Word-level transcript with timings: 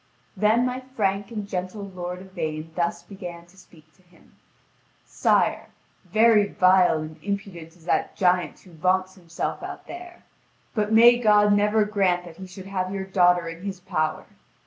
Then 0.35 0.65
my 0.65 0.79
frank 0.79 1.29
and 1.29 1.47
gentle 1.47 1.83
lord 1.83 2.21
Yvain 2.23 2.71
thus 2.73 3.03
began 3.03 3.45
to 3.45 3.55
speak 3.55 3.93
to 3.93 4.01
him: 4.01 4.33
"Sire, 5.05 5.67
very 6.05 6.47
vile 6.47 6.97
and 7.01 7.19
impudent 7.23 7.75
is 7.75 7.85
that 7.85 8.15
giant 8.15 8.59
who 8.61 8.71
vaunts 8.71 9.13
himself 9.13 9.61
out 9.61 9.85
there. 9.85 10.23
But 10.73 10.91
may 10.91 11.19
God 11.19 11.53
never 11.53 11.85
grant 11.85 12.25
that 12.25 12.37
he 12.37 12.47
should 12.47 12.65
have 12.65 12.91
your 12.91 13.05
daughter 13.05 13.47
in 13.47 13.61
his 13.63 13.79
power! 13.79 14.25